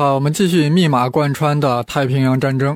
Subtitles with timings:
[0.00, 2.74] 好，我们继续密码贯穿的太平洋战争。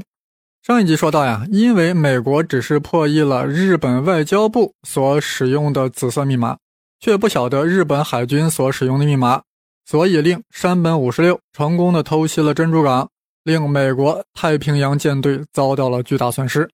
[0.63, 6.59] 上一集说到呀，因为美国只是破译了日本外交部所使用的紫色密码，
[7.01, 9.41] 却不晓得日本海军所使用的密码，
[9.87, 13.09] 所以令山本五十六成功的偷袭了珍珠港，
[13.43, 16.69] 令美国太平洋舰队遭到了巨大损失。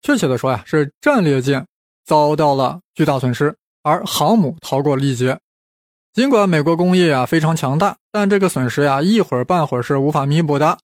[0.00, 1.66] 确切的说呀，是战列舰
[2.06, 5.38] 遭到了巨大损失，而航母逃过了一劫。
[6.12, 10.78] 尽管美国工业啊非常强大，但这个损失呀一会儿半会儿是无法弥补的。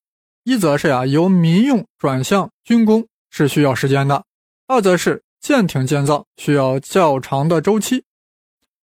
[0.44, 4.22] 一则是呀，由民用转向军工是需要时间的；
[4.68, 8.04] 二则是舰艇建造需要较长的周期。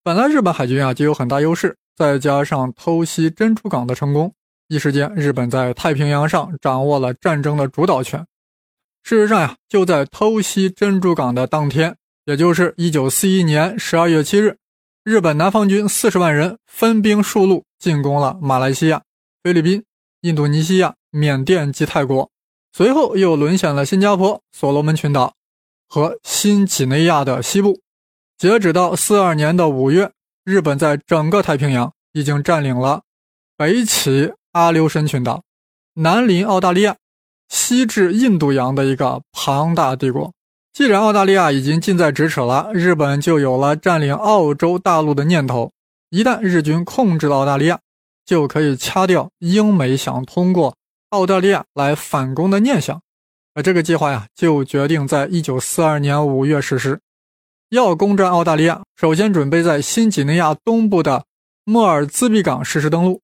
[0.03, 4.33] 本来日本海军啊就有很大优势，再加上偷袭珍珠港的成功，
[4.69, 8.27] 一时间日本在太平洋上掌握了战争的主导权。
[9.03, 14.57] 事实上呀，就在偷袭珍珠港的当天，也就是一九四一年十二月七日，
[15.05, 19.03] 日本南方军四十万人分兵数路进攻了马来西亚、
[19.43, 19.85] 菲律宾、
[20.21, 20.95] 印度尼西亚。
[21.15, 22.31] 缅甸及泰国，
[22.73, 25.35] 随后又沦陷了新加坡、所罗门群岛
[25.87, 27.83] 和新几内亚的西部。
[28.39, 30.11] 截止到四二年的五月，
[30.43, 33.03] 日本在整个太平洋已经占领了
[33.59, 35.45] 北起阿留申群岛，
[35.93, 36.97] 南临澳大利亚，
[37.51, 40.33] 西至印度洋的一个庞大帝国。
[40.73, 45.71] 既然澳大利亚已经近在咫尺了，日本就有了占领澳洲大陆的念头。
[46.09, 47.79] 一旦日军控制了澳大利亚，
[48.25, 50.75] 就可以掐掉英美想通过。
[51.11, 53.03] 澳大利亚来反攻的念想，
[53.53, 56.99] 而这个计划呀，就决定在一九四二年五月实施。
[57.69, 61.27] 要攻占澳大利亚，首先准备在新几内亚东部的
[61.65, 63.21] 莫尔兹比港实施登陆。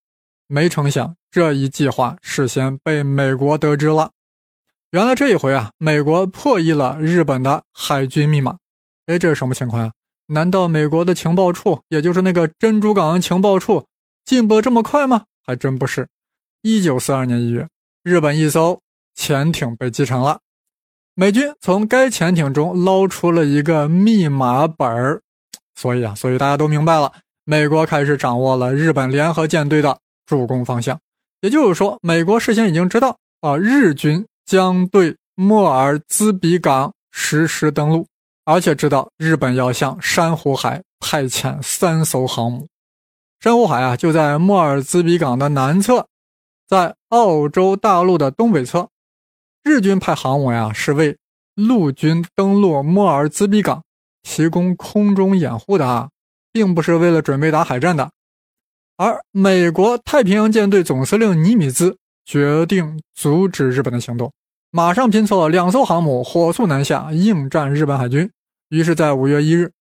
[0.46, 4.10] 没成想，这一计划事先被美国得知了。
[4.90, 8.56] 原来这一回啊，美国破译了日本的海军密码。
[9.04, 9.92] 哎，这是什么情况呀？
[10.28, 13.86] 难道美国的情报处，也就是那个珍珠港情报处，
[14.24, 15.24] 进步这么快吗？
[15.44, 16.08] 还真不是。
[16.62, 17.68] 一九四二年一月。
[18.02, 18.80] 日本一艘
[19.14, 20.40] 潜艇被击沉了，
[21.14, 25.20] 美军从该潜艇中捞出了一个密码本儿，
[25.74, 27.12] 所以啊，所以大家都明白了，
[27.44, 30.98] 美国开始掌握了日本联合舰队的主攻方向。
[31.42, 38.06] 也就是说，美国事先已经知道啊，日军将对莫尔兹比港实施登陆，
[38.46, 42.66] 而且知道日本要向珊瑚海派遣三艘航母。
[43.40, 46.06] 珊瑚海啊，就在莫尔兹比港的南侧。
[46.66, 48.88] 在澳洲大陆的东北侧，
[49.62, 51.18] 日军派航母呀，是为
[51.54, 53.82] 陆军登陆莫尔兹比港
[54.22, 56.08] 提供空中掩护的啊，
[56.52, 58.10] 并不是为了准备打海战的。
[58.96, 64.30] 而美国太平洋舰队总司令尼米兹决定阻止日本的行动，
[64.70, 68.30] 马上拼凑两艘航母，火速南下应战日本海军。
[68.68, 69.72] 于是，在五月一日，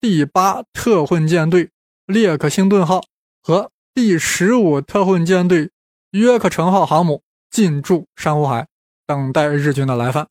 [0.00, 1.70] 第八特混舰队
[2.06, 3.04] 列克星顿号
[3.40, 5.70] 和第十五特混舰队。
[6.10, 8.66] 约克城号航母进驻珊瑚海，
[9.06, 10.26] 等待日军的来犯。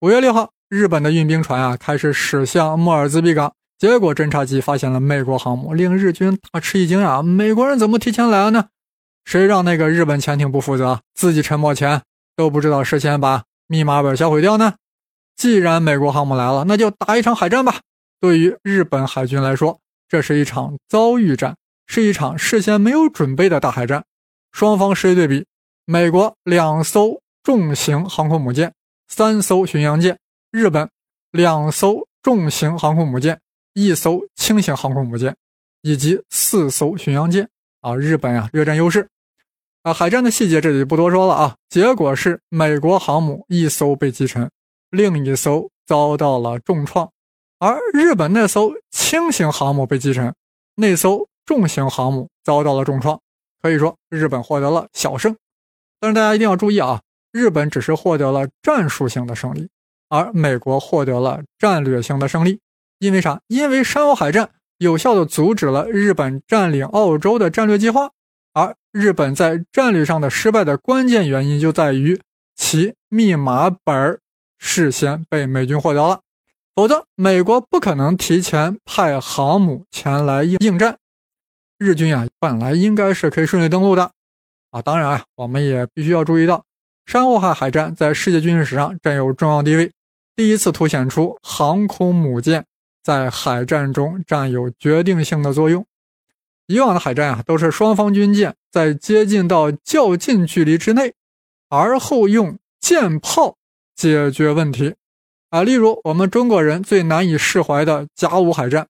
[0.00, 7.22] 五月六号，日本的运兵船啊开始驶向莫尔兹比港，结果侦察机发现了美国航母，令日军大吃一惊啊！
[7.22, 8.70] 美国人怎么提前来了呢？
[9.24, 12.02] 谁让那个日本潜艇不负责，自己沉没前
[12.36, 14.74] 都不知道事先把密码本销毁掉呢？
[15.34, 17.80] 既然美国航母来了，那就打一场海战吧。
[18.20, 24.04] 对于日本海军来说，这是一场遭遇战，是一场事先没有准备的大海战。
[24.52, 25.44] 双方实力对比：
[25.84, 28.72] 美国两艘重型航空母舰，
[29.08, 30.14] 三艘巡洋舰；
[30.50, 30.88] 日本
[31.32, 33.38] 两艘重型航空母舰，
[33.74, 35.36] 一艘轻型航空母舰，
[35.82, 37.48] 以及四艘巡洋舰。
[37.82, 39.06] 啊，日本啊，略占优势。
[39.86, 41.54] 啊，海战的细节这里就不多说了啊。
[41.68, 44.50] 结果是美国航母一艘被击沉，
[44.90, 47.08] 另一艘遭到了重创，
[47.60, 50.34] 而日本那艘轻型航母被击沉，
[50.74, 53.20] 那艘重型航母遭到了重创。
[53.62, 55.36] 可以说，日本获得了小胜，
[56.00, 59.68] 但是大家一定要注意啊，日本只是获得了战术性的胜利，
[60.08, 62.58] 而美国获得了战略性的胜利。
[62.98, 63.40] 因为啥？
[63.46, 68.10] 因为珊瑚海战有效的阻止了日本占领澳洲的战略计划，
[68.96, 72.18] 日本在战略上的失败的关键原因就在于
[72.54, 74.18] 其密码本
[74.56, 76.22] 事先被美军获得了，
[76.74, 80.96] 否则美国不可能提前派航母前来应应战。
[81.76, 84.12] 日军啊，本来应该是可以顺利登陆的，
[84.70, 86.64] 啊，当然啊，我们也必须要注意到，
[87.04, 89.92] 珊瑚海海战在世界军事史上占有重要地位，
[90.34, 92.64] 第一次凸显出航空母舰
[93.02, 95.84] 在海战中占有决定性的作用。
[96.66, 101.14] 以往的海战啊，都是双方军舰在接近到较近距离之内，
[101.68, 103.56] 而后用舰炮
[103.94, 104.94] 解决问题，
[105.50, 108.86] 啊，例如我们中国人最难以释怀的甲午海战，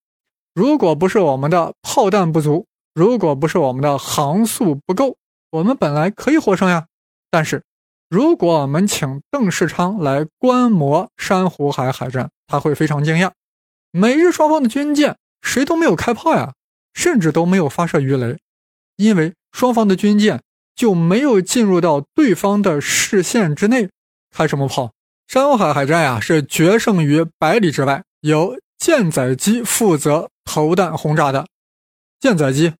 [0.54, 2.66] 如果不是我们的炮弹不足。
[2.94, 5.18] 如果不是我们的航速不够，
[5.50, 6.86] 我们本来可以获胜呀。
[7.30, 7.62] 但是，
[8.08, 13.32] 如果我们请邓世昌来观摩珊瑚海海战，他会非常惊讶。
[13.90, 16.54] 美日双方的军舰谁都没有开炮呀，
[16.96, 18.38] 甚至都没有发射鱼雷，
[18.96, 20.42] 因为双方的军舰
[20.74, 23.88] 就没有进入到对方的视线之内，
[24.34, 24.92] 开什么炮？
[25.28, 31.46] 珊瑚海海战呀，是决胜于百里之外，由舰载机负责投弹轰炸的。
[32.18, 32.72] 舰载机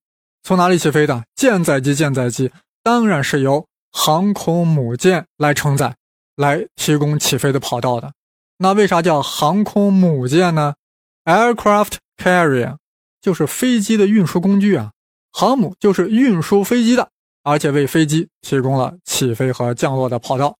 [0.43, 1.23] 从哪里起飞的？
[1.35, 2.51] 舰载机，舰载机
[2.83, 3.65] 当然是由。
[3.89, 5.95] 航空母舰来承载，
[6.35, 8.13] 来提供起飞的跑道的。
[8.57, 10.75] 那为啥叫航空母舰呢
[11.23, 12.75] ？Aircraft carrier
[13.21, 14.91] 就是飞机的运输工具啊。
[15.31, 17.09] 航母就是运输飞机的，
[17.43, 20.57] 而且为飞机提供了起飞和降落的跑道。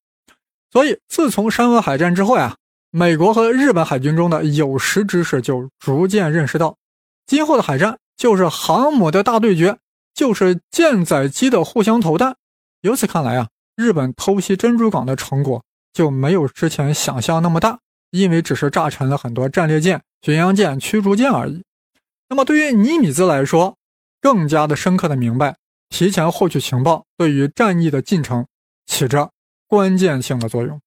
[0.72, 2.58] 所以，自从山河海战之后呀，
[2.92, 6.76] 美国和日本海军中的有识之士就逐渐认识到，
[7.26, 9.78] 今后的海战就是航母的大对决，
[10.14, 12.36] 就是舰载机的互相投弹。
[12.82, 15.64] 由此看来啊，日本偷袭珍珠港的成果
[15.94, 17.80] 就没有之前想象那么大，
[18.12, 21.64] 因为只是炸沉了很多战列舰、巡洋舰、驱逐舰而已。
[22.30, 23.78] 那么对于尼米兹来说，
[24.22, 25.56] 更加的深刻的明白，
[25.90, 28.46] 提前获取情报对于战役的进程
[28.86, 29.32] 起着
[29.68, 30.80] 关键性的作用。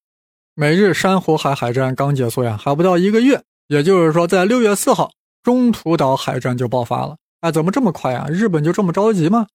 [0.55, 7.17] 美日珊瑚海海战刚结束呀，还不到一个月，也就是说在六月四号，中途岛海战就爆发了。
[7.41, 8.27] 哎，怎么这么快呀？
[8.29, 9.47] 日本就这么着急吗？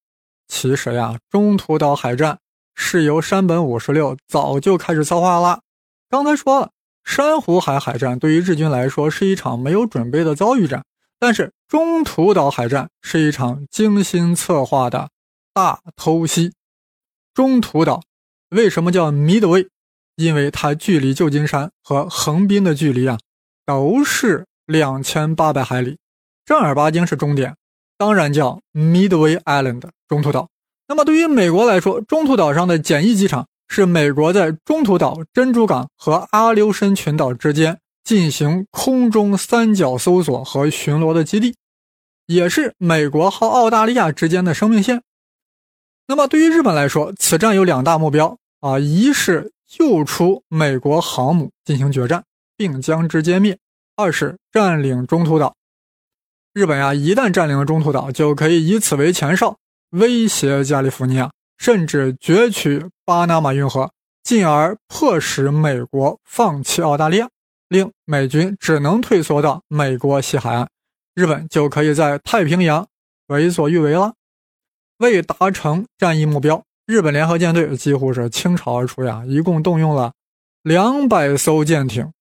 [0.48, 2.38] 其实呀，中途岛海战
[2.74, 5.60] 是由山本五十六早就开始策划了。
[6.10, 6.70] 刚才说了，
[7.04, 10.84] 珊瑚海海战对于日军来说是一场没有准备的遭遇战，
[11.20, 15.10] 但是中途岛海战是一场精心策划的
[15.52, 16.52] 大偷袭。
[17.34, 18.02] 中途岛
[18.50, 19.68] 为什么叫 Midway？
[20.14, 23.18] 因为它距离旧金山和横滨的距离啊，
[23.66, 25.98] 都是两千八百海里，
[26.44, 27.56] 正儿八经是终点。
[27.98, 30.48] 当然叫 Midway Island 中途岛。
[30.86, 41.56] 那么对于美国来说，中途岛上的简易机场是美国在中途岛、珍珠港和阿留申群岛之间进行空中三角搜索和巡逻的基地，
[42.26, 45.02] 也是美国和澳大利亚之间的生命线。
[46.06, 49.50] 那么对于日本来说，此战有两大目标啊：一是
[49.80, 52.22] 诱出美国航母进行决战，
[52.56, 53.56] 并将之歼灭；
[53.96, 55.56] 二是占领中途岛。
[56.54, 59.58] 日本呀，一旦占领了中途岛，就可以以此为前哨，
[59.90, 63.90] 威胁加利福尼亚，甚至攫取巴拿马运河，
[64.22, 67.28] 进而迫使美国放弃澳大利亚，
[67.68, 70.68] 令美军只能退缩到美国西海岸，
[71.14, 72.86] 日本就可以在太平洋
[73.26, 74.14] 为所欲为了。
[74.98, 80.12] 为达成战役目标，日本联合舰队几乎是倾巢而出呀，一共动用了
[80.62, 82.12] 两百艘舰艇，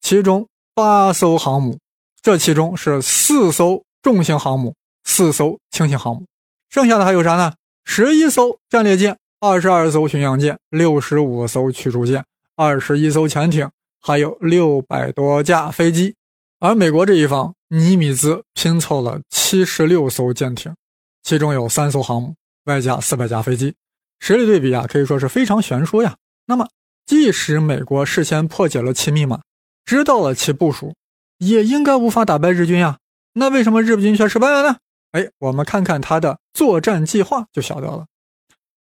[0.00, 1.78] 其中八艘航母。
[2.20, 4.74] 这其中是四艘重型航母，
[5.04, 6.24] 四艘轻型航母，
[6.70, 7.52] 剩下的还有啥呢？
[7.84, 12.24] 十一艘战列舰，二十二艘巡洋舰，六十五艘驱逐舰，
[12.56, 13.70] 二十一艘潜艇，
[14.06, 16.14] 还有六百多架飞机。
[16.60, 20.74] 而美国这一方，尼米兹拼凑了七十六艘舰艇，
[21.22, 22.34] 其中有三艘航母，
[22.64, 23.74] 外加四百架飞机，
[24.20, 26.16] 实力对比啊，可以说是非常悬殊呀。
[26.44, 26.68] 那么，
[27.06, 29.40] 即使美国事先破解了其密码，
[29.86, 30.94] 知道了其部署。
[31.38, 32.98] 也应该无法打败日军呀，
[33.32, 34.76] 那为什么日军却失败了呢？
[35.12, 38.04] 哎，我们看看他的作战计划就晓得了。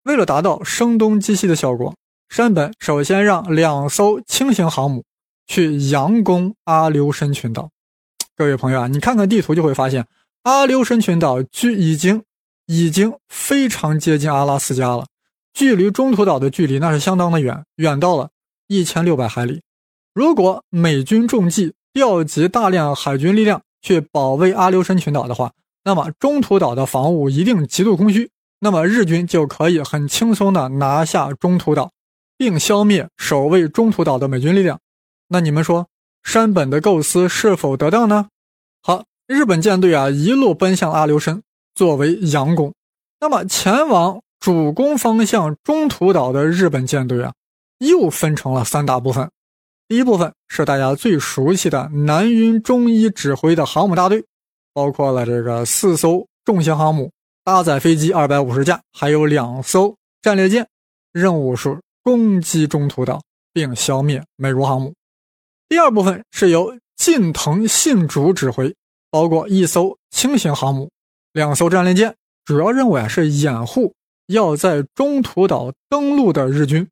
[0.04, 1.94] 为了达到声东击西的效果，
[2.30, 5.04] 山本首先让两艘轻型航母
[5.50, 7.70] 去佯攻阿留申群岛。
[8.36, 10.06] 各位朋友啊，你看看地图就会发现，
[10.44, 12.22] 阿留申群岛距已经
[12.66, 15.06] 已经非常接近阿拉斯加了，
[15.52, 18.30] 距离中途岛的距离那是相当的远，远到了
[18.68, 19.60] 一千六百海里。
[20.14, 25.50] 如果美军中计，调集大量海军力量去保卫阿留申群岛的话，
[25.82, 28.30] 那么中途岛的防务一定极度空虚，
[28.60, 31.90] 那么日军就可以很轻松的拿下中途岛，
[32.38, 34.78] 并消灭守卫中途岛的美军力量。
[35.32, 35.86] 那你们说
[36.24, 38.26] 山本的构思是否得当呢？
[38.82, 41.40] 好，日本舰队啊一路奔向阿留申
[41.72, 42.74] 作为佯攻，
[43.20, 47.32] 那么前往主攻方向中途岛的日本舰队啊
[47.78, 49.30] 又分成了三大部分。
[49.86, 54.24] 第一部分是大家最熟悉的南云忠一指挥的航母大队，
[54.74, 57.12] 包括了这个四艘重型航母，
[57.44, 60.66] 搭载飞机二百五十架，还有两艘战列舰，
[61.12, 63.22] 任务是攻击中途岛
[63.52, 64.92] 并消灭美国航母。
[65.70, 68.74] 第二部分是由近藤信主指挥，
[69.08, 70.90] 包括一艘轻型航母，
[71.32, 73.94] 两艘战列舰，主要任务啊是掩护
[74.26, 76.88] 要在中途岛登陆的日军。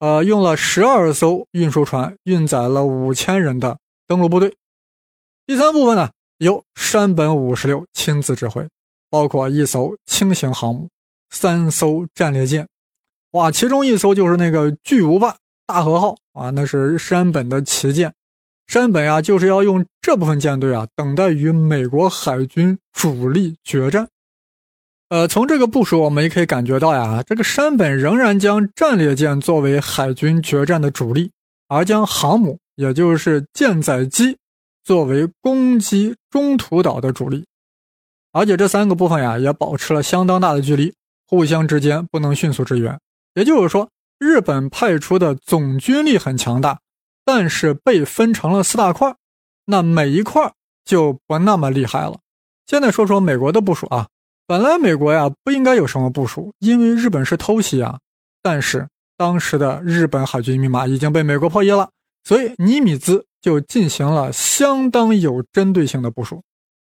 [0.00, 3.78] 呃，用了十二艘运输船，运载了五千人的
[4.08, 4.52] 登陆部队。
[5.46, 8.68] 第三部分呢，由山本五十六亲自指挥，
[9.10, 10.88] 包括一艘轻型航母、
[11.30, 12.66] 三艘战列舰，
[13.30, 18.12] 哇，其中一艘就是那个巨无霸大和号啊，那是山本的旗舰。
[18.66, 24.08] 山本啊，就是要用这部分舰队啊，等待与美国海军主力决战。
[25.08, 31.30] 呃，从这个部署，我们也可以感觉到呀，这个山本仍然将战列舰作为海军决战的主力，
[31.68, 34.38] 而将航母，也就是舰载机，
[34.84, 37.44] 作为攻击中途岛的主力。
[38.32, 40.94] 而且这三个部分呀，也保持了相当大的距离，
[41.26, 42.98] 互相之间不能迅速支援。
[43.34, 43.90] 也就是说，
[44.22, 46.78] 日本派出的总军力很强大。
[47.24, 49.14] 但是被分成了四大块，
[49.66, 50.52] 那每一块
[50.84, 52.18] 就不那么厉害了。
[52.66, 54.08] 现在说说美国的部署啊，
[54.44, 58.00] 本来美国呀不应该有什么部署，因为日本是偷袭啊。
[58.42, 61.90] 但是当时的日本海军密码已经被美国破译了，
[62.24, 66.42] 所以尼米兹就进行了相当有针对性的部署。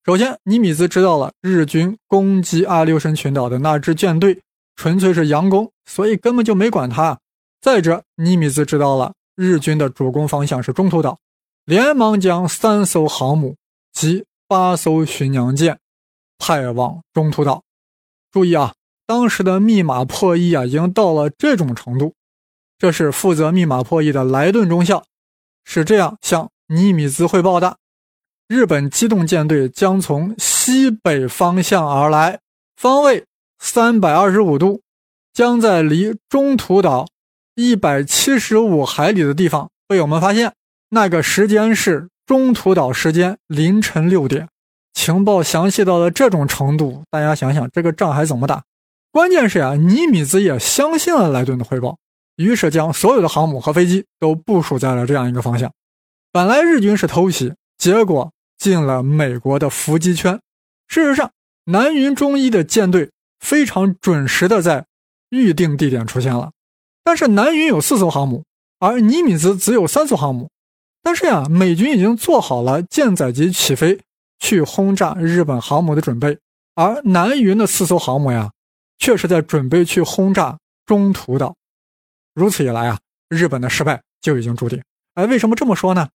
[0.05, 4.39] 首先，尼米兹知道了日军攻击阿留申群岛的那支舰队
[4.79, 7.19] 纯粹是佯攻，所以根本就没管他。
[7.59, 9.13] 再者，尼米兹知道了。
[9.35, 11.19] 日军的主攻方向是中途岛，
[11.65, 13.57] 连忙将三艘航母
[13.91, 15.77] 及八艘巡洋舰
[16.37, 17.61] 派往中途岛。
[18.31, 18.73] 注意啊，
[19.05, 22.13] 当时的密码破译啊，已经到了这种程度。
[22.77, 25.03] 这是负责密码破译的莱顿中校
[25.65, 27.75] 是这样向尼米兹汇报的：
[28.47, 32.39] 日本机动舰队将从西北方向而来，
[32.77, 33.25] 方位
[33.59, 34.81] 三百二十五度，
[35.33, 37.05] 将在离中途岛。
[37.55, 40.53] 一百七十五海里的地方被我们发现，
[40.91, 44.47] 那个时间是中途岛时间凌晨六点。
[44.93, 48.63] 情报详细到了这种程度，大家想想这个仗还怎么打？
[49.11, 51.97] 关键是呀，尼米兹也相信了莱顿的汇报，
[52.37, 55.69] 于是将所有的航母和飞机都部署在了这样一个方向。
[56.31, 60.39] 本来日军是偷袭，结果进了美国的伏击圈。
[60.87, 61.31] 事实上，
[61.65, 64.85] 南云中一的舰队非常准时的在
[65.29, 66.51] 预定地点出现了。
[67.03, 68.43] 但是南云有四艘航母，
[68.79, 70.49] 而尼米兹只有三艘航母。
[71.01, 73.99] 但是呀，美军已经做好了舰载机起飞
[74.39, 76.37] 去轰炸日本航母的准备，
[76.75, 78.51] 而南云的四艘航母呀，
[78.97, 81.55] 却是在准备去轰炸中途岛。
[82.35, 84.83] 如此一来啊，日本的失败就已经注定。
[85.15, 86.09] 哎，为什么这么说呢？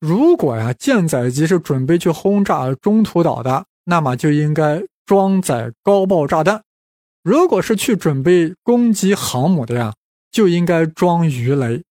[0.00, 6.60] 如果呀，舰载机是准备去轰炸中途岛的，那么就应该装载高爆炸弹；
[7.22, 9.94] 如果是去准备攻击航母的呀，
[10.30, 11.84] 就应该装鱼雷，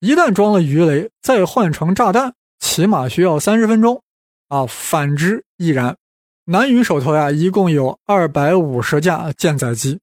[0.00, 4.02] 一旦装了鱼雷，再换成炸弹，起码需要三十分钟，
[4.48, 5.96] 啊，反之亦然。
[6.44, 9.98] 南云手头呀，一共有二百五十架舰载机，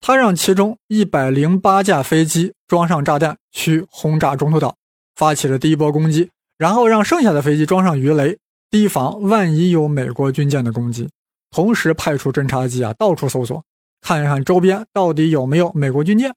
[0.00, 4.76] 他让其中一百零八架飞机装上炸弹去轰炸中途岛，
[5.14, 8.36] 发起了第一波攻击，然后让剩下的飞机装上鱼雷，
[8.70, 11.08] 提防万一有美国军舰的攻击，
[11.54, 13.64] 同时派出侦察机啊，到处搜索，
[14.00, 16.34] 看一看周边到底有没有美国军舰。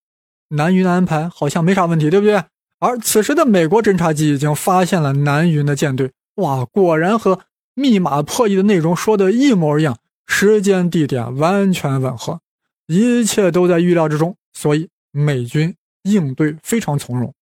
[0.49, 2.43] 南云的安排好像没啥问题，对不对？
[2.77, 7.39] 而此时的美国侦察机已经发现了南云的舰队，哇，果然和
[7.73, 9.97] 密码破译的内容说的一模一样，
[10.27, 12.39] 时间地点完全吻合，
[12.85, 17.33] 一切都在预料之中，所以美军应对非常从容。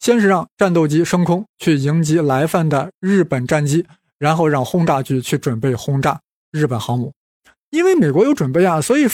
[0.00, 3.86] 先是让战斗机升空去迎击来犯的日本战机，
[4.18, 6.20] 然后让轰炸机去准备轰炸
[6.50, 7.10] 日本航母。
[7.72, 9.08] 因为美国有准备啊，所以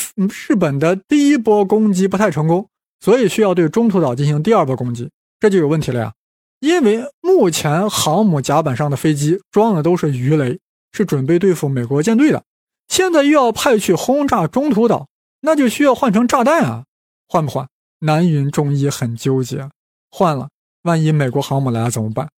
[0.47, 2.69] 日本的第一波攻击不太成功。
[3.01, 6.13] 所以需要对中途岛进行第二波攻击，这就有问题了呀。
[6.59, 10.59] 因为目前航母甲板上的飞机装的都是鱼雷，
[10.91, 12.43] 是准备对付美国舰队的。
[12.89, 15.07] 现在又要派去轰炸中途岛，
[15.43, 16.87] 那就需要换成炸弹啊！
[17.29, 17.69] 换不换？
[18.01, 19.69] 南云中一很纠结。
[20.11, 20.49] 换了，
[20.83, 22.29] 万一美国航母来了怎么办？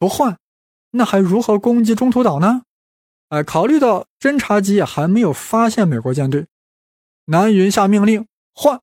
[0.00, 0.36] 不换，
[0.90, 2.62] 那还如何攻击中途岛呢？
[3.28, 6.46] 哎，考虑到侦察机还没有发现美国舰队，
[7.26, 8.80] 南云下命令换。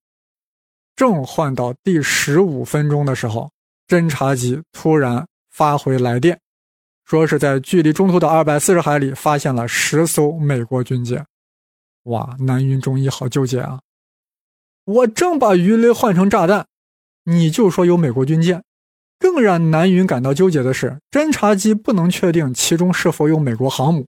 [0.95, 3.51] 正换到第十五分钟的时候，
[3.87, 6.39] 侦察机突然发回来电，
[7.05, 11.25] 说是在距离中途岛二百四十海里发现了十艘美国军舰。
[12.03, 13.81] 哇，南云中一好纠结啊！
[14.85, 16.67] 我正把鱼雷换成炸弹，
[17.23, 18.63] 你就说有美国军舰。
[19.17, 24.05] 更让南云感到纠结的是，侦察机不能确定其中是否有美国航母。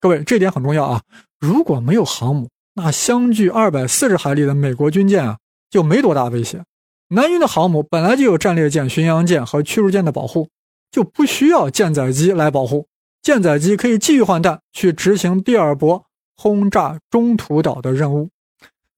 [0.00, 1.02] 各位，这点很重要啊！
[1.40, 5.38] 如果没有航母，那相距二百四十海里的美国军舰啊！
[5.70, 6.62] 就没多大威胁。
[7.08, 10.48] 南云的航母本来就有战列舰、巡洋舰和驱逐舰的保护，
[10.90, 12.86] 就不需要舰载机来保护。
[13.22, 16.04] 舰载机可以继续换弹，去执行第二波
[16.36, 18.28] 轰炸中途岛的任务。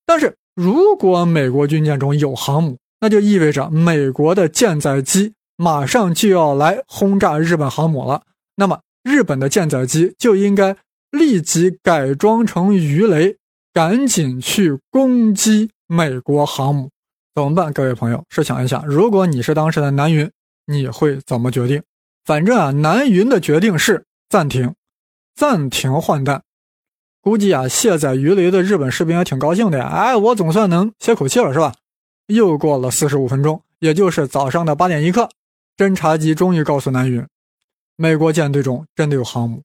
[0.04, 8.23] 但是如果美国军舰中有航母，那就意味着美国的舰载机马上就要来轰炸日本航母了。
[8.57, 10.76] 那么日本的舰载机就应该
[11.11, 13.37] 立即改装成鱼雷，
[13.73, 16.90] 赶紧去攻击美国航母，
[17.35, 17.73] 怎么办？
[17.73, 20.31] 各位朋友，试想一下，如果你是当时的南云，
[20.67, 21.83] 你会怎么决定？
[22.25, 24.75] 反正啊，南云的决定是暂停，
[25.35, 26.43] 暂停换弹。
[27.23, 29.87] 估计啊，卸载鱼雷的日本士兵也挺高兴的呀！
[29.87, 31.75] 哎，我总算能歇口气了，是吧？
[32.29, 35.29] 又过了四十五分钟，也就是早上的八点一刻，
[35.76, 37.26] 侦察机终于告诉南云，
[37.97, 39.62] 美国舰队中真的有航母。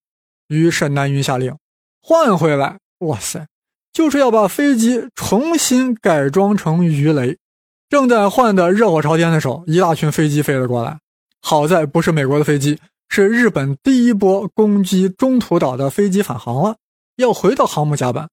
[0.47, 1.55] 于是南云下令
[2.01, 2.77] 换回来。
[2.99, 3.47] 哇塞，
[3.91, 7.37] 就是要把飞机重新改装成鱼雷。
[7.89, 10.97] 正在换的热火朝天的时候，一大群飞机飞了过来。
[11.41, 16.77] 好在不是美国的飞机，是日本第一波攻击中途岛的飞机返航了。
[17.17, 18.29] 要回到航母甲板，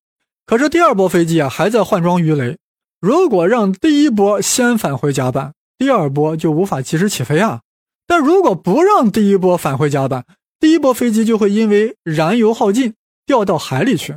[0.46, 2.58] 可是第二波飞机啊还在换装鱼雷。
[3.00, 7.60] 如果让第一波先返回甲板，第二波就无法及时起飞啊。
[8.06, 10.24] 但如果不让第一波返回甲板，
[10.62, 12.94] 第一波飞机就会因为燃油耗尽
[13.26, 14.16] 掉到海里去。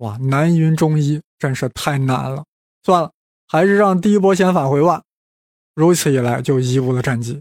[0.00, 2.44] 哇，南云中一真是太难了。
[2.82, 3.10] 算了，
[3.48, 5.00] 还是让第一波先返回吧。
[5.74, 7.40] 如此一来，就贻误了战机。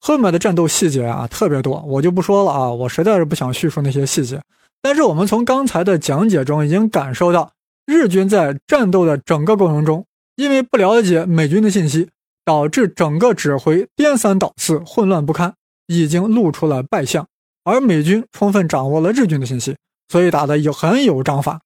[0.00, 2.70] 后面的战斗细节啊特别多，我就不说了啊。
[2.70, 4.40] 我实在是不想叙述那些细节。
[4.80, 7.52] 但是我们从刚才的讲解中已经感受到，
[7.84, 12.08] 日军在战斗的整个过程中，因为不了解美军的信息，
[12.46, 15.52] 导致整个指挥颠三倒四、混乱不堪，
[15.86, 17.28] 已经露出了败相。
[17.64, 19.76] 而美军充分掌握了日军的信息，
[20.08, 21.60] 所以打的有很有章法。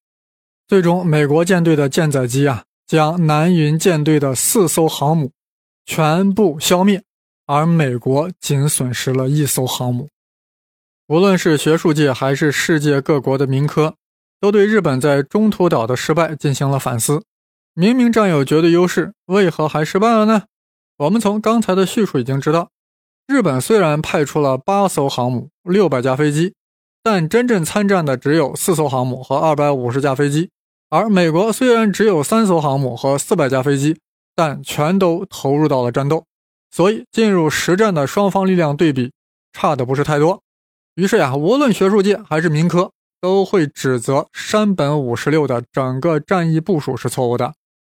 [0.66, 5.32] 最终，美国舰队的舰载机啊，将南云舰队的四艘航母
[5.84, 7.02] 全部消灭，
[7.46, 10.08] 而美国仅损失了一艘航母。
[11.08, 13.94] 无论是学术界还是世界各国的民科，
[14.40, 17.24] 都对日本在中途岛的失败进行了反思。
[17.72, 20.44] 明明占有绝对优势，为何还失败了呢？
[20.98, 22.70] 我们从刚才的叙述已经知道，
[23.28, 26.54] 日本虽然派出了八艘航母、六百架飞机，
[27.02, 30.48] 但真正参战的只有四艘航母和二百五十架飞机；
[30.88, 33.98] 而美国虽然只有三艘航母和四百架飞机，
[34.34, 36.24] 但全都投入到了战斗。
[36.70, 39.12] 所以，进入实战的双方力量对比
[39.52, 40.40] 差的不是太多。
[40.94, 47.52] 于是呀，无论学术界还是民科，都会指责山本五十六的整个战役部署是错误的，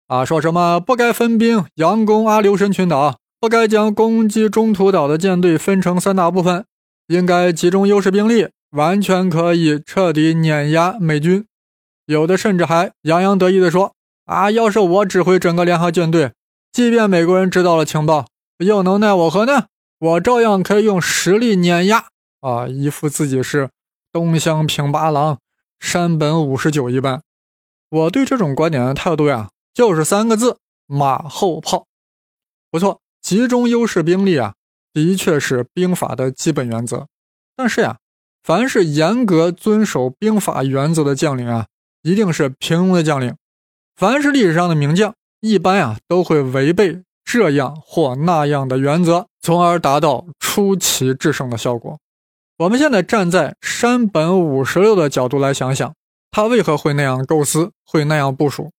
[0.08, 6.66] 啊，说什么不该分兵佯攻阿留申群岛，不该将攻击中途岛的舰队分成三大部分，
[7.06, 11.46] 应该集中优势兵力，完全可以彻底碾压美军。
[12.04, 13.94] 有的甚至还洋洋得意地说，
[14.26, 16.32] 啊，要是我指挥整个联合舰队，
[16.70, 18.26] 即便美国人知道了情报，
[18.58, 19.68] 又能奈我何呢？
[19.98, 22.08] 我照样可以用实力碾压。
[22.40, 23.70] 啊，一副自己是
[24.12, 25.38] 东乡平八郎、
[25.78, 27.22] 山本五十九一般。
[27.88, 31.86] 我对这种观点的态度呀，就是三个字：马后炮。
[32.70, 34.54] 不错，集中优势兵力啊，
[34.92, 37.06] 的确是兵法的基本原则。
[37.56, 37.98] 但是呀，
[38.42, 41.66] 凡是严格遵守兵法原则的将领啊，
[42.02, 43.34] 一定是平庸的将领。
[43.96, 51.98] 凡是历史上的名将，一般呀，都会违背这样或那样的原则，从而达到出奇制胜的效果。
[52.56, 55.94] 我们现在站在山本五十六的角度来想想，
[56.30, 58.70] 他为何会那样构思，会那样部署？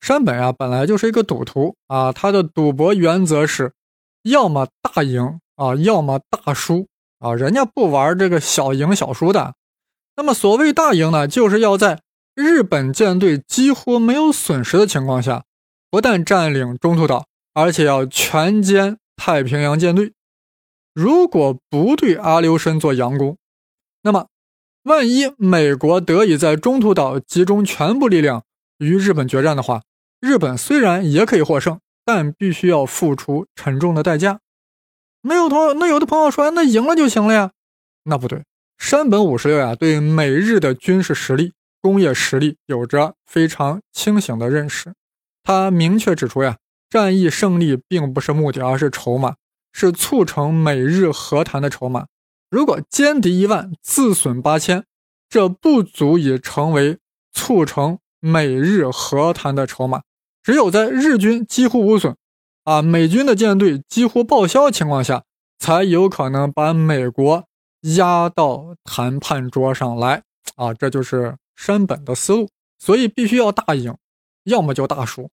[0.00, 3.72] 山本啊，本来就是一个赌徒啊，他的赌博原则是，
[4.22, 9.54] 要么大赢啊，要么大输啊，人家不玩这个小赢小输的。
[10.16, 12.00] 那么所谓大赢呢，就是要在
[12.34, 15.44] 日本舰队几乎没有损失的情况下，
[15.90, 20.12] 不但占领中途岛，而且要全歼太平洋舰队。
[20.94, 23.36] 如果不对阿留申做佯攻，
[24.02, 24.26] 那么
[24.82, 28.42] 万一美国得以在中途岛集中全部力量
[28.78, 29.82] 与日本决战的话，
[30.20, 31.78] 日本虽然也可以获胜，
[32.08, 34.40] 但必须要付出沉重的代价。
[35.20, 37.50] 没有同那有的朋友说，那赢了就行了呀？
[38.04, 38.46] 那不对，
[38.78, 44.94] 山本五十六呀，对美日的军事实力、工业实力有着非常清醒的认识。
[45.42, 46.56] 他明确指出呀，
[46.88, 49.34] 战役胜利并不是目的，而是筹码。
[49.70, 52.06] 是促成美日和谈的筹码。
[52.48, 54.86] 如果歼敌一万，自损八千，
[55.28, 56.98] 这不足以成为
[57.32, 60.00] 促成美日和谈的筹码。
[60.48, 62.16] 只有在日军几乎无损，
[62.64, 65.24] 啊，美军的舰队几乎报销情况下，
[65.58, 67.44] 才有可能把美国
[67.96, 70.22] 压到谈判桌上来。
[70.56, 72.48] 啊，这就是山本的思路。
[72.78, 73.94] 所以必须要大赢，
[74.44, 75.28] 要么就大输。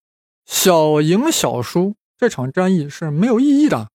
[0.45, 3.87] 小赢小输，这场战役是没有意义的。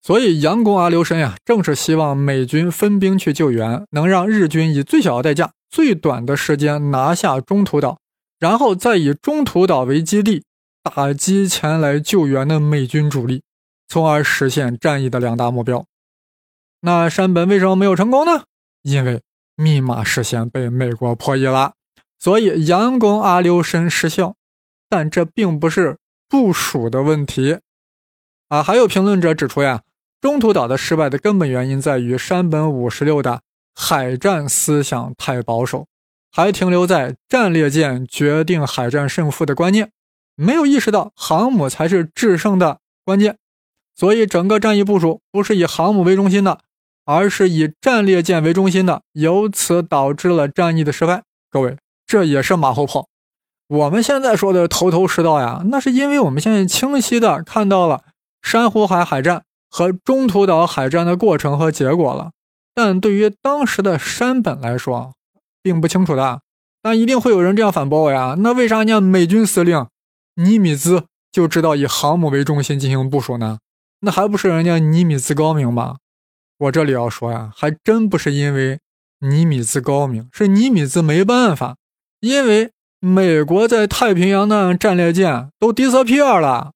[0.00, 7.98] 所以，佯攻阿留申呀，正是希望美军分兵去救援，能让日军以最小的代价、最短的时间拿下中途岛，
[8.38, 10.44] 然后再以中途岛为基地，
[10.88, 13.42] 打击前来救援的美军主力，
[13.88, 15.84] 从而实现战役的两大目标。
[16.80, 18.44] 那山本为什么没有成功呢？
[18.82, 19.22] 因为
[19.56, 21.74] 密码事先被美国破译了。
[22.18, 24.34] 所以佯攻阿留申失效。
[24.90, 25.98] 但这并不是
[26.30, 27.58] 部署的问题
[28.48, 28.62] 啊！
[28.62, 29.82] 还有评论者指出呀，
[30.18, 33.42] 中途岛的失败的根本原因在于山本五十六的
[33.74, 35.86] 海战思想太保守，
[36.32, 39.90] 还停留在战列舰决定海战胜负的观念，
[40.40, 43.36] 没有意识到航母才是制胜的关键。
[43.96, 46.60] 所以整个战役部署不是以航母为中心的，
[47.04, 51.24] 而是以战列舰为中心的，由此导致了战役的失败。
[51.50, 53.08] 各位，这也是马后炮。
[53.66, 58.04] 我们现在说的头头是道呀，那是因为我们现在清晰的看到了
[58.40, 62.30] 珊瑚海海战和中途岛海战的过程和结果了。
[62.74, 65.14] 但对于当时的山本来说，
[65.60, 66.40] 并不清楚的。
[66.80, 69.88] 但一定会有人这样反驳我呀，那为啥人家美军司令
[70.42, 73.58] 尼米兹就知道以航母为中心进行部署呢？
[74.00, 75.98] 那还不是人家尼米兹高明吗？
[76.58, 78.80] 我这里要说呀，还真不是因为
[79.20, 81.76] 尼米兹高明，是尼米兹没办法，
[82.20, 82.70] 因为。
[83.00, 86.72] 美国在太平洋的战列舰都 disappear 了，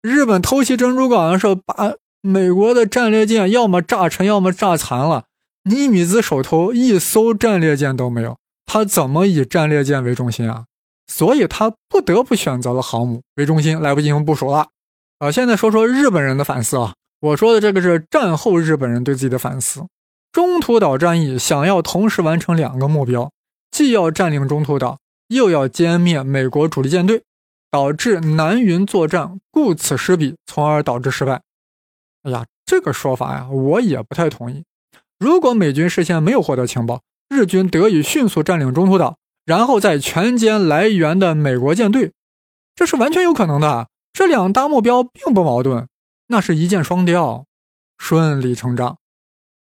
[0.00, 1.92] 日本偷袭珍珠港的时候，把
[2.22, 5.24] 美国的战列舰要么炸沉，要么炸残了。
[5.64, 10.64] 尼米兹手头一艘战列舰都没有，他怎么以战列舰为中心啊？
[11.08, 14.68] 所以他不得不选择了航母为中心来不进行部署了。
[15.18, 19.84] 啊，现在说说日本人的反思啊，我说的这个是战后日本人对自己的反思。
[20.30, 23.32] 中途岛战役想要同时完成两个目标，
[23.70, 24.98] 既要占领中途岛。
[25.28, 27.22] 又要歼灭美国主力舰队，
[27.70, 31.42] 导致南云作战顾此失彼，从而导致失败。
[32.22, 34.64] 哎呀，这个说法呀，我也不太同意。
[35.18, 42.12] 如果美军事先没有获得情报，日军得以迅速占领中途岛，然后再全歼来源的美国舰队，
[42.74, 43.88] 这是完全有可能的。
[44.12, 45.88] 这两大目标并不矛盾，
[46.26, 47.46] 那是一箭双雕，
[47.96, 48.98] 顺理成章。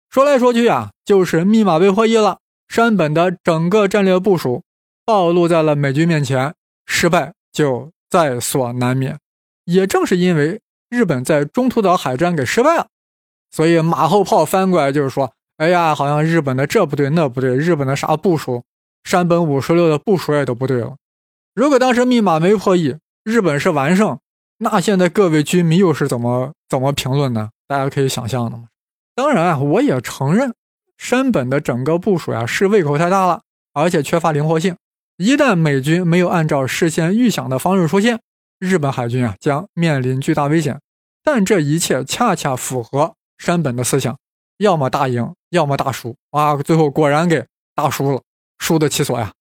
[0.09, 4.63] 说来说去啊，就是密码被破译了，山本的整个战略部署。
[5.05, 6.55] 暴露在了美军面前，
[6.87, 9.19] 失败就在所难免。
[9.67, 12.87] 也正是因为日本在中途岛海战给失败了，
[13.51, 18.65] 所以马后炮翻过来就是说：“哎呀，好像日本的这不对那不对，日本的啥部署，
[19.05, 20.97] 山本五十六的部署也都不对了。”
[21.55, 24.19] 如果当时密码没破译，日本是完胜，
[24.59, 27.51] 那现在各位军迷又是怎么怎么评论呢？
[27.69, 28.65] 大家可以想象的嘛。
[29.15, 30.53] 当然啊，我也承认
[30.99, 34.77] 山本的整个部署呀是胃口太大了，而且缺乏灵活性。
[35.17, 38.21] 一旦美军没有按照事先预想的方式出现，
[38.59, 40.81] 日本海军啊将面临巨大危险。
[41.23, 44.19] 但这一切恰恰符合山本的思想：
[44.59, 46.17] 要么大赢，要么大输。
[46.33, 48.21] 啊，最后果然给大输了，
[48.59, 49.33] 输得其所呀。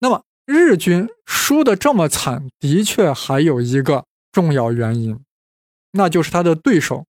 [0.00, 5.18] 那么日军输得这么惨，的确还有一个重要原因，
[5.92, 7.04] 那就是他的对手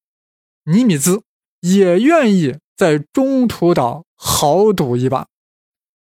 [0.63, 1.21] 尼米兹
[1.61, 5.27] 也愿意在中途岛豪赌一把。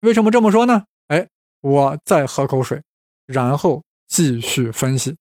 [0.01, 0.85] 为什么这么说呢？
[1.07, 1.27] 哎
[1.61, 2.81] 我再喝口水，
[3.25, 5.15] 然后继续分析。